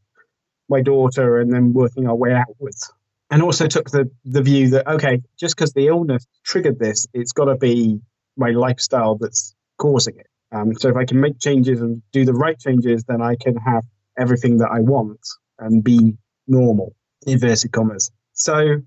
[0.69, 2.91] my daughter, and then working our way outwards.
[3.29, 7.33] And also took the the view that okay, just because the illness triggered this, it's
[7.33, 7.99] got to be
[8.37, 10.27] my lifestyle that's causing it.
[10.51, 13.55] Um, so if I can make changes and do the right changes, then I can
[13.57, 13.83] have
[14.17, 15.19] everything that I want
[15.59, 16.15] and be
[16.47, 16.95] normal.
[17.25, 18.11] Inverted commas.
[18.33, 18.81] So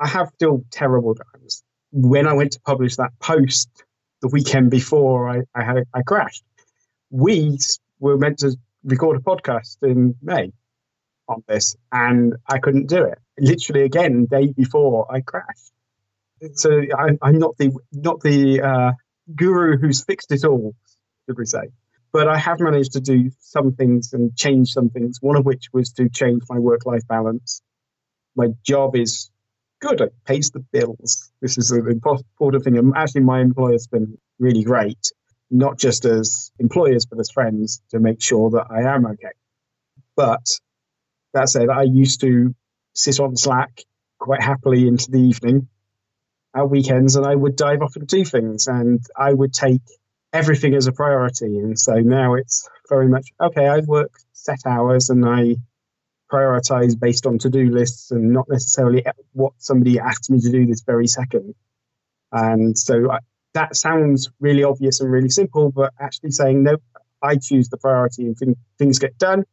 [0.00, 1.62] I have still terrible times.
[1.92, 3.68] When I went to publish that post
[4.22, 6.42] the weekend before I, I had I crashed,
[7.10, 7.58] we
[8.00, 10.52] were meant to record a podcast in May
[11.28, 13.18] on this, and I couldn't do it.
[13.38, 15.72] Literally, again, day before I crashed.
[16.54, 18.92] So I, I'm not the not the uh,
[19.34, 20.74] guru who's fixed it all,
[21.26, 21.70] should we say?
[22.12, 25.18] But I have managed to do some things and change some things.
[25.20, 27.62] One of which was to change my work-life balance.
[28.36, 29.30] My job is
[29.80, 31.30] good; it pays the bills.
[31.40, 32.92] This is an important thing.
[32.94, 35.12] Actually, my employer's been really great
[35.52, 39.34] not just as employers, but as friends to make sure that I am okay.
[40.16, 40.44] But
[41.34, 42.54] that said, I used to
[42.94, 43.82] sit on Slack
[44.18, 45.68] quite happily into the evening
[46.54, 49.82] at weekends and I would dive off and do things and I would take
[50.32, 51.58] everything as a priority.
[51.58, 55.56] And so now it's very much okay, I work set hours and I
[56.30, 60.66] prioritize based on to do lists and not necessarily what somebody asked me to do
[60.66, 61.54] this very second.
[62.32, 63.18] And so I,
[63.54, 66.78] that sounds really obvious and really simple, but actually saying, no,
[67.22, 69.44] I choose the priority and th- things get done.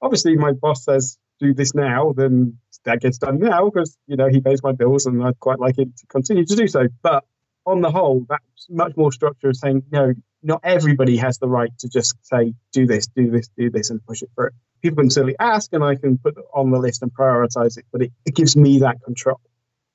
[0.00, 4.28] Obviously, my boss says, do this now, then that gets done now because, you know,
[4.28, 6.88] he pays my bills and I'd quite like it to continue to do so.
[7.02, 7.24] But
[7.66, 11.70] on the whole, that's much more structure of saying, no, not everybody has the right
[11.78, 14.50] to just say, do this, do this, do this, and push it through.
[14.82, 18.02] People can certainly ask and I can put on the list and prioritize it, but
[18.02, 19.40] it, it gives me that control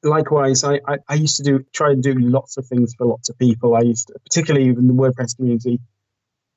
[0.04, 3.30] likewise, I, I, I, used to do try and do lots of things for lots
[3.30, 3.75] of people.
[3.75, 5.80] I used to, particularly in the WordPress community,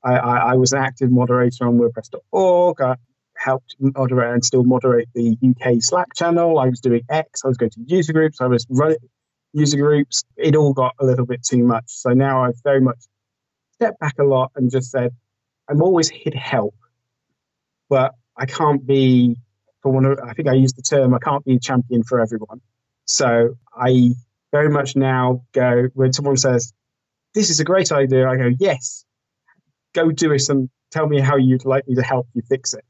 [0.03, 2.81] I, I, I was an active moderator on WordPress.org.
[2.81, 2.95] I
[3.43, 6.59] helped moderate and still moderate the UK Slack channel.
[6.59, 7.41] I was doing X.
[7.43, 8.39] I was going to user groups.
[8.41, 8.97] I was running
[9.53, 10.23] user groups.
[10.37, 11.85] It all got a little bit too much.
[11.87, 12.97] So now I've very much
[13.73, 15.11] stepped back a lot and just said,
[15.69, 16.75] I'm always here to help,
[17.89, 19.37] but I can't be,
[19.81, 22.19] for one of, I think I used the term, I can't be a champion for
[22.19, 22.61] everyone.
[23.05, 24.11] So I
[24.51, 26.73] very much now go when someone says,
[27.33, 29.05] This is a great idea, I go, Yes,
[29.93, 32.85] go do it and tell me how you'd like me to help you fix it,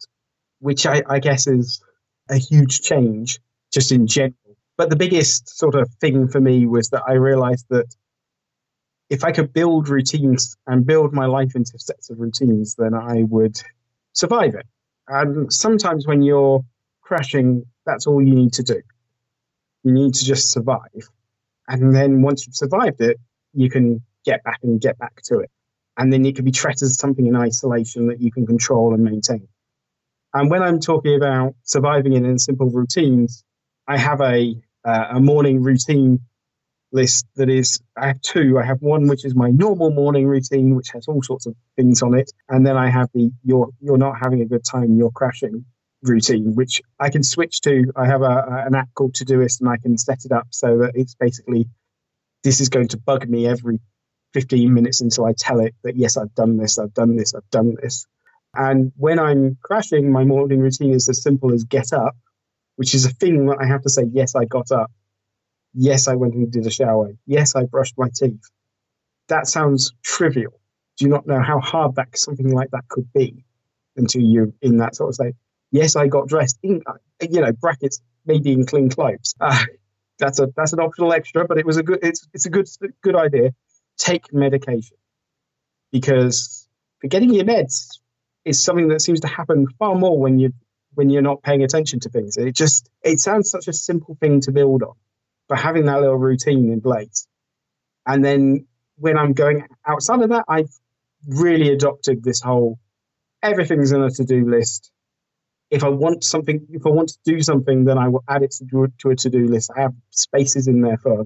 [0.64, 1.82] which I, I guess is
[2.30, 3.40] a huge change
[3.74, 4.56] just in general.
[4.78, 7.94] But the biggest sort of thing for me was that I realized that
[9.10, 13.24] if I could build routines and build my life into sets of routines, then I
[13.24, 13.62] would
[14.14, 14.66] survive it.
[15.10, 16.64] And sometimes when you're
[17.02, 18.82] crashing, that's all you need to do.
[19.84, 21.10] You need to just survive.
[21.68, 23.20] And then once you've survived it,
[23.54, 25.52] you can get back and get back to it.
[25.98, 29.04] And then it can be treated as something in isolation that you can control and
[29.04, 29.50] maintain.
[30.34, 33.44] And when I'm talking about surviving in simple routines,
[33.88, 36.22] I have a, uh, a morning routine
[36.92, 38.58] list that is, I have two.
[38.60, 42.02] I have one which is my normal morning routine, which has all sorts of things
[42.02, 42.32] on it.
[42.50, 45.66] And then I have the you're, you're not having a good time, you're crashing
[46.04, 47.92] routine, which I can switch to.
[47.96, 50.92] I have a, an app called Todoist, and I can set it up so that
[50.96, 51.68] it's basically
[52.44, 53.80] this is going to bug me every
[54.34, 57.50] 15 minutes until I tell it that yes, I've done this, I've done this, I've
[57.52, 58.06] done this.
[58.56, 62.16] And when I'm crashing, my morning routine is as simple as get up,
[62.76, 64.92] which is a thing that I have to say, yes, I got up.
[65.74, 67.14] Yes, I went and did a shower.
[67.26, 68.44] Yes, I brushed my teeth.
[69.30, 70.54] That sounds trivial.
[70.98, 73.46] Do you not know how hard that something like that could be
[73.96, 75.36] until you're in that sort of state?
[75.72, 76.84] Yes, I got dressed in,
[77.22, 79.36] you know, brackets, maybe in clean clothes.
[79.42, 79.58] Uh,
[80.20, 82.68] that's a that's an optional extra, but it was a good it's it's a good
[83.02, 83.54] good idea.
[83.98, 84.98] Take medication
[85.92, 86.68] because
[87.02, 88.00] forgetting your meds
[88.46, 90.54] is something that seems to happen far more when you
[90.96, 92.38] when you're not paying attention to things.
[92.38, 94.96] It just it sounds such a simple thing to build on,
[95.48, 97.28] but having that little routine in place,
[98.06, 100.72] and then when I'm going outside of that, I've
[101.28, 102.80] really adopted this whole
[103.42, 104.94] everything's in a to do list
[105.74, 108.54] if I want something, if I want to do something, then I will add it
[108.60, 109.72] to, to a to do list.
[109.76, 111.26] I have spaces in there for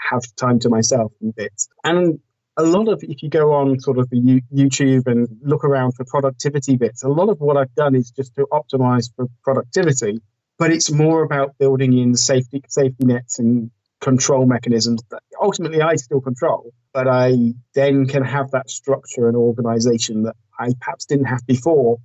[0.00, 1.68] have time to myself and bits.
[1.84, 2.18] And
[2.56, 6.04] a lot of, if you go on sort of the YouTube and look around for
[6.04, 10.20] productivity bits, a lot of what I've done is just to optimize for productivity.
[10.56, 15.96] But it's more about building in safety safety nets and control mechanisms that ultimately I
[15.96, 21.24] still control, but I then can have that structure and organization that I perhaps didn't
[21.24, 21.98] have before,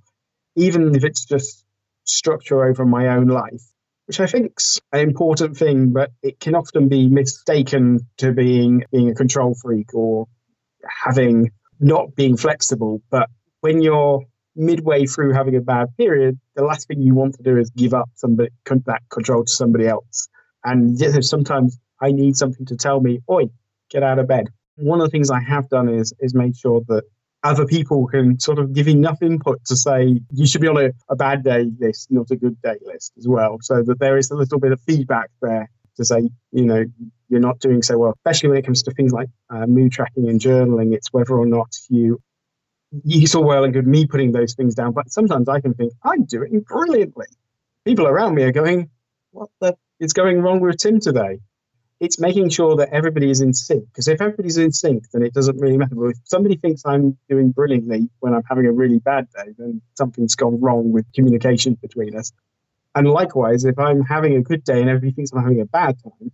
[0.56, 1.64] even if it's just
[2.04, 3.62] structure over my own life,
[4.06, 9.10] which I think's an important thing, but it can often be mistaken to being being
[9.10, 10.26] a control freak or
[11.04, 13.02] having not being flexible.
[13.10, 13.28] But
[13.60, 14.24] when you're
[14.56, 17.94] midway through having a bad period, the last thing you want to do is give
[17.94, 20.28] up somebody that control to somebody else.
[20.64, 23.44] And sometimes I need something to tell me, "Oi,
[23.90, 26.82] get out of bed." One of the things I have done is is made sure
[26.88, 27.04] that
[27.42, 30.90] other people can sort of give enough input to say you should be on a,
[31.08, 34.30] a bad day list, not a good day list as well, so that there is
[34.30, 36.84] a little bit of feedback there to say, you know,
[37.28, 40.28] you're not doing so well, especially when it comes to things like uh, mood tracking
[40.28, 40.94] and journaling.
[40.94, 42.20] It's whether or not you
[43.04, 45.92] you saw well and good me putting those things down, but sometimes I can think
[46.02, 47.26] I'm doing brilliantly.
[47.84, 48.90] People around me are going,
[49.30, 51.38] "What the is going wrong with Tim today?"
[52.00, 53.84] it's making sure that everybody is in sync.
[53.92, 55.94] Because if everybody's in sync, then it doesn't really matter.
[55.94, 59.82] But if somebody thinks I'm doing brilliantly when I'm having a really bad day, then
[59.96, 62.32] something's gone wrong with communication between us.
[62.94, 65.96] And likewise, if I'm having a good day and everybody thinks I'm having a bad
[66.02, 66.32] time,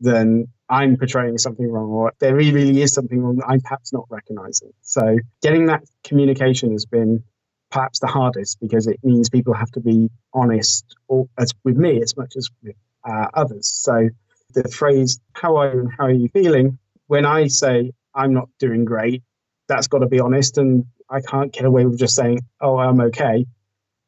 [0.00, 4.06] then I'm portraying something wrong, or there really, is something wrong that I'm perhaps not
[4.10, 4.72] recognizing.
[4.82, 7.22] So getting that communication has been
[7.70, 12.02] perhaps the hardest because it means people have to be honest, or as with me
[12.02, 12.76] as much as with
[13.08, 13.68] uh, others.
[13.68, 14.08] So
[14.54, 16.78] the phrase, how are you and how are you feeling?
[17.06, 19.22] When I say I'm not doing great,
[19.68, 20.58] that's got to be honest.
[20.58, 23.46] And I can't get away with just saying, oh, I'm okay.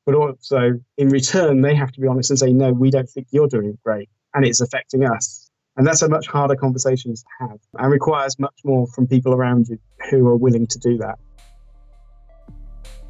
[0.09, 3.27] But also, in return, they have to be honest and say, no, we don't think
[3.31, 4.09] you're doing great.
[4.33, 5.51] And it's affecting us.
[5.77, 9.69] And that's a much harder conversation to have and requires much more from people around
[9.69, 9.79] you
[10.09, 11.19] who are willing to do that.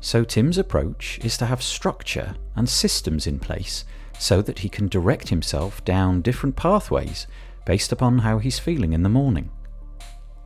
[0.00, 3.84] So, Tim's approach is to have structure and systems in place
[4.18, 7.28] so that he can direct himself down different pathways
[7.64, 9.52] based upon how he's feeling in the morning.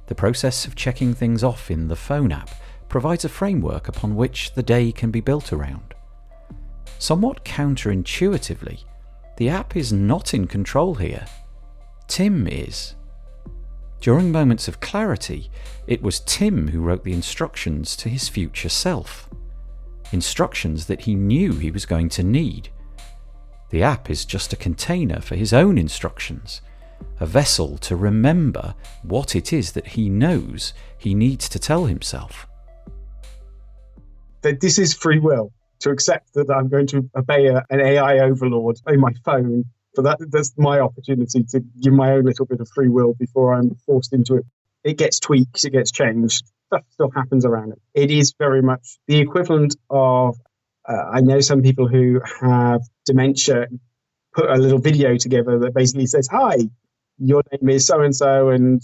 [0.09, 2.51] The process of checking things off in the phone app
[2.91, 5.95] provides a framework upon which the day can be built around.
[7.03, 8.85] Somewhat counterintuitively,
[9.37, 11.27] the app is not in control here.
[12.07, 12.95] Tim is.
[14.01, 15.51] During moments of clarity,
[15.89, 19.29] it was Tim who wrote the instructions to his future self.
[20.13, 22.69] Instructions that he knew he was going to need.
[23.71, 26.61] The app is just a container for his own instructions,
[27.19, 32.47] a vessel to remember what it is that he knows he needs to tell himself.
[34.43, 35.53] That this is free will
[35.83, 39.65] to accept that I'm going to obey a, an AI overlord in my phone.
[39.95, 43.55] But that, that's my opportunity to give my own little bit of free will before
[43.55, 44.47] I'm forced into it.
[44.85, 46.45] It gets tweaked, it gets changed.
[46.69, 47.81] Stuff still happens around it.
[47.95, 50.37] It is very much the equivalent of.
[50.89, 53.67] Uh, I know some people who have dementia
[54.35, 56.57] put a little video together that basically says, "Hi,
[57.19, 58.83] your name is so and so, and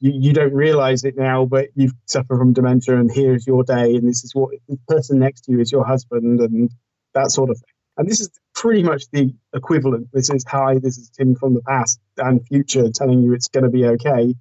[0.00, 3.94] you, you don't realize it now, but you suffer from dementia, and here's your day,
[3.94, 6.70] and this is what the person next to you is your husband, and
[7.14, 7.72] that sort of thing.
[7.96, 10.08] And this is pretty much the equivalent.
[10.12, 13.64] This is hi, this is Tim from the past and future telling you it's going
[13.64, 14.34] to be okay.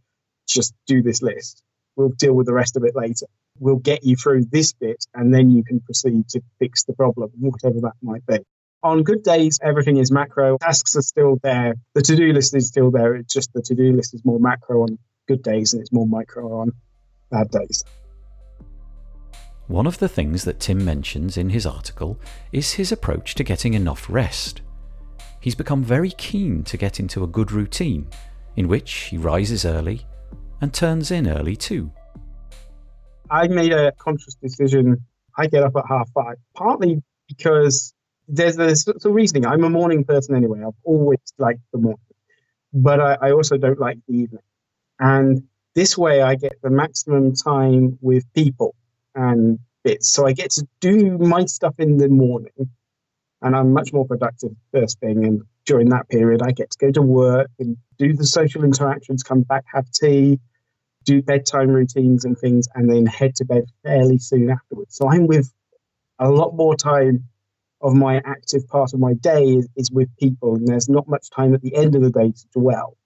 [0.48, 1.64] Just do this list.
[1.96, 3.28] We'll deal with the rest of it later.
[3.58, 7.32] We'll get you through this bit, and then you can proceed to fix the problem,
[7.40, 8.40] whatever that might be.
[8.84, 10.58] On good days, everything is macro.
[10.58, 11.76] Tasks are still there.
[11.96, 13.16] The to do list is still there.
[13.16, 16.08] It's just the to do list is more macro on good days and it's more
[16.08, 16.72] micro on
[17.32, 17.84] bad days.
[19.68, 22.20] One of the things that Tim mentions in his article
[22.52, 24.62] is his approach to getting enough rest.
[25.42, 28.08] He's become very keen to get into a good routine
[28.56, 30.06] in which he rises early
[30.62, 31.92] and turns in early too.
[33.30, 35.04] I made a conscious decision.
[35.38, 37.94] I get up at half five, partly because
[38.28, 39.46] there's this sort of reasoning.
[39.46, 40.62] I'm a morning person anyway.
[40.66, 42.00] I've always liked the morning,
[42.74, 44.42] but I, I also don't like the evening.
[45.00, 45.44] And
[45.74, 48.76] this way, I get the maximum time with people
[49.14, 50.10] and bits.
[50.10, 52.70] So I get to do my stuff in the morning,
[53.42, 55.26] and I'm much more productive first thing.
[55.26, 59.24] And during that period, I get to go to work and do the social interactions,
[59.24, 60.40] come back, have tea,
[61.04, 64.96] do bedtime routines and things, and then head to bed fairly soon afterwards.
[64.96, 65.52] So I'm with
[66.20, 67.26] a lot more time
[67.82, 71.30] of my active part of my day is, is with people, and there's not much
[71.30, 72.98] time at the end of the day to dwell.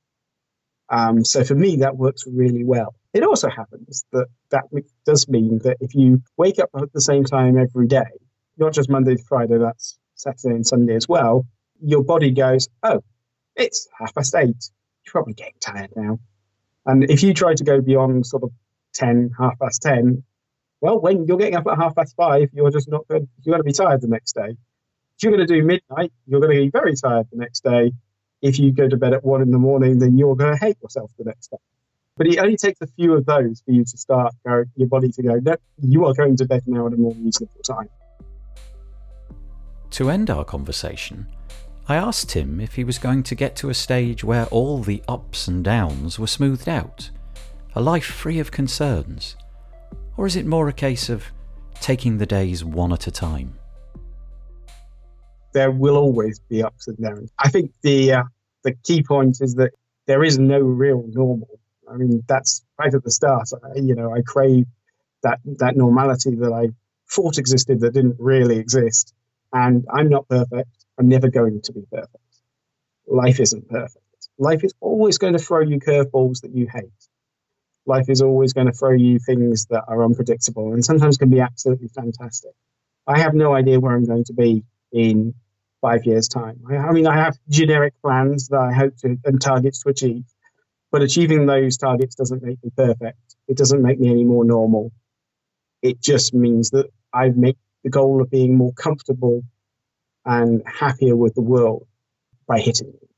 [0.89, 2.95] Um, so for me, that works really well.
[3.13, 4.65] It also happens that that
[5.05, 8.09] does mean that if you wake up at the same time every day,
[8.57, 11.45] not just Monday to Friday, that's Saturday and Sunday as well,
[11.81, 13.03] your body goes, oh,
[13.55, 14.69] it's half past eight.
[15.05, 16.19] You're probably getting tired now.
[16.85, 18.51] And if you try to go beyond sort of
[18.93, 20.23] 10, half past 10,
[20.81, 23.59] well, when you're getting up at half past five, you're just not going, you're going
[23.59, 24.49] to be tired the next day.
[25.17, 27.91] If you're going to do midnight, you're going to be very tired the next day
[28.41, 30.77] if you go to bed at one in the morning, then you're going to hate
[30.81, 31.57] yourself the next day.
[32.17, 35.09] But it only takes a few of those for you to start go, your body
[35.09, 37.89] to go, no, you are going to bed now at a more reasonable time.
[39.91, 41.27] To end our conversation,
[41.87, 45.01] I asked Tim if he was going to get to a stage where all the
[45.07, 47.09] ups and downs were smoothed out,
[47.73, 49.35] a life free of concerns,
[50.17, 51.23] or is it more a case of
[51.81, 53.58] taking the days one at a time?
[55.53, 57.31] There will always be ups and downs.
[57.37, 58.23] I think the uh,
[58.63, 59.71] the key point is that
[60.07, 61.59] there is no real normal.
[61.89, 63.49] I mean, that's right at the start.
[63.63, 64.67] I, you know, I crave
[65.23, 66.69] that that normality that I
[67.11, 69.13] thought existed that didn't really exist.
[69.51, 70.69] And I'm not perfect.
[70.99, 72.15] I'm never going to be perfect.
[73.07, 74.05] Life isn't perfect.
[74.37, 76.91] Life is always going to throw you curveballs that you hate.
[77.85, 81.39] Life is always going to throw you things that are unpredictable and sometimes can be
[81.39, 82.51] absolutely fantastic.
[83.07, 85.33] I have no idea where I'm going to be in
[85.81, 86.61] five years' time.
[86.69, 90.25] I, mean, I have generic plans that I hope to and targets to achieve,
[90.91, 93.35] but achieving those targets doesn't make me perfect.
[93.47, 94.91] It doesn't make me any more normal.
[95.81, 99.43] It just means that I've made the goal of being more comfortable
[100.25, 101.87] and happier with the world
[102.47, 103.09] by hitting it.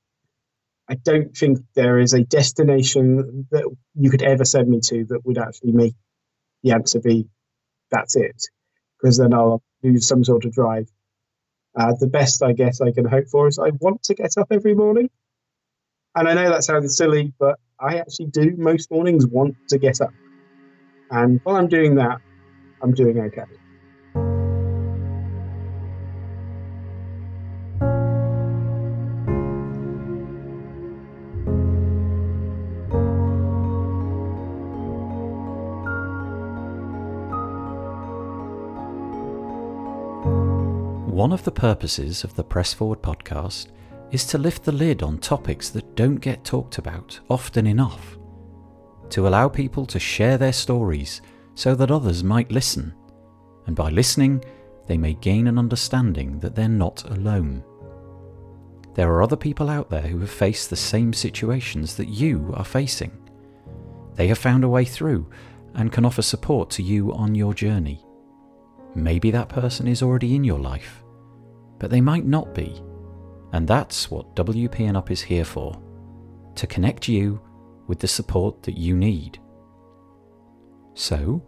[0.87, 3.63] I don't think there is a destination that
[3.95, 5.95] you could ever send me to that would actually make
[6.63, 7.27] the answer be
[7.89, 8.35] that's it,
[8.99, 10.89] because then I'll lose some sort of drive.
[11.75, 14.47] Uh, the best I guess I can hope for is I want to get up
[14.51, 15.09] every morning.
[16.15, 20.01] And I know that sounds silly, but I actually do most mornings want to get
[20.01, 20.13] up.
[21.09, 22.19] And while I'm doing that,
[22.81, 23.60] I'm doing okay.
[41.21, 43.67] One of the purposes of the Press Forward podcast
[44.09, 48.17] is to lift the lid on topics that don't get talked about often enough,
[49.11, 51.21] to allow people to share their stories
[51.53, 52.95] so that others might listen,
[53.67, 54.43] and by listening,
[54.87, 57.63] they may gain an understanding that they're not alone.
[58.95, 62.65] There are other people out there who have faced the same situations that you are
[62.65, 63.11] facing.
[64.15, 65.29] They have found a way through
[65.75, 68.03] and can offer support to you on your journey.
[68.95, 71.00] Maybe that person is already in your life,
[71.81, 72.79] but they might not be.
[73.53, 75.81] And that's what WP&UP is here for
[76.53, 77.41] to connect you
[77.87, 79.39] with the support that you need.
[80.93, 81.41] So,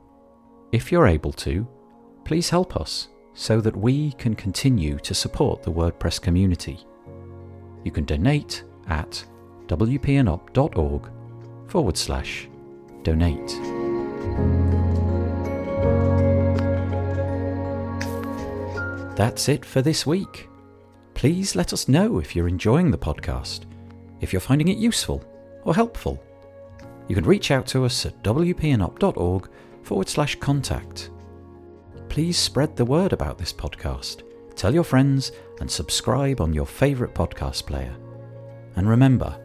[0.71, 1.67] if you're able to,
[2.25, 6.79] please help us so that we can continue to support the WordPress community.
[7.83, 9.23] You can donate at
[9.67, 11.11] wpandup.org
[11.67, 12.49] forward slash
[13.03, 15.02] donate.
[19.15, 20.49] That's it for this week.
[21.13, 23.65] Please let us know if you're enjoying the podcast,
[24.21, 25.23] if you're finding it useful
[25.63, 26.21] or helpful.
[27.07, 29.49] You can reach out to us at wpandup.org
[29.83, 31.11] forward slash contact.
[32.09, 34.23] Please spread the word about this podcast.
[34.55, 37.95] Tell your friends and subscribe on your favourite podcast player.
[38.75, 39.39] And remember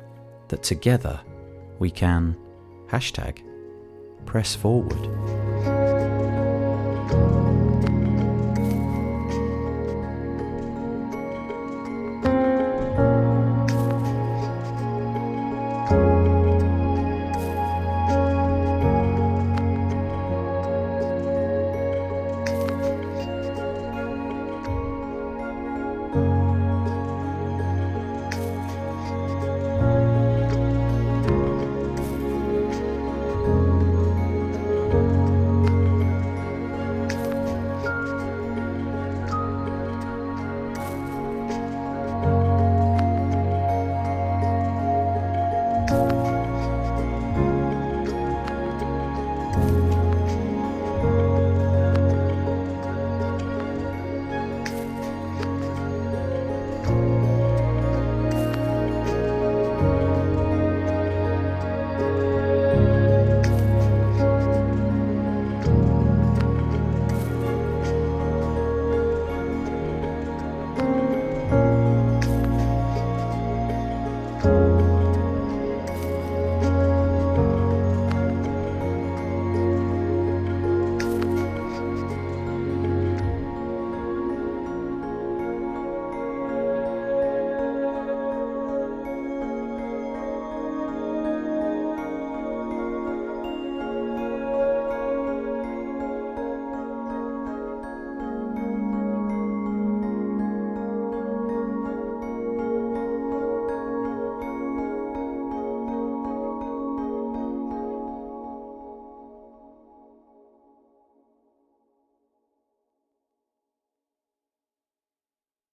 [0.48, 1.20] that together
[1.78, 2.36] we can
[2.88, 3.42] hashtag
[4.24, 5.97] press forward.